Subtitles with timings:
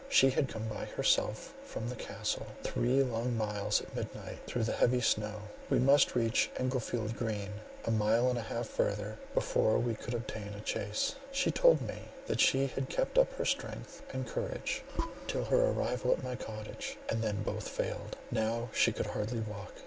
[0.09, 4.71] She had come by herself from the Castle, three long miles, at midnight, through the
[4.73, 7.51] heavy snow; we must reach Englefield Green,
[7.85, 11.17] a mile and a half further, before we could obtain a chaise.
[11.31, 14.81] She told me, that she had kept up her strength and courage
[15.27, 18.17] till her arrival at my cottage, and then both failed.
[18.31, 19.75] Now she could hardly walk.